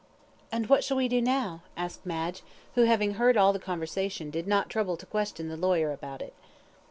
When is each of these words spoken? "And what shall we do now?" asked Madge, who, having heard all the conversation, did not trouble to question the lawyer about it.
"And 0.51 0.67
what 0.67 0.83
shall 0.83 0.97
we 0.97 1.07
do 1.07 1.21
now?" 1.21 1.61
asked 1.77 2.07
Madge, 2.07 2.41
who, 2.73 2.85
having 2.85 3.13
heard 3.13 3.37
all 3.37 3.53
the 3.53 3.59
conversation, 3.59 4.31
did 4.31 4.47
not 4.47 4.67
trouble 4.67 4.97
to 4.97 5.05
question 5.05 5.47
the 5.47 5.55
lawyer 5.55 5.91
about 5.93 6.23
it. 6.23 6.33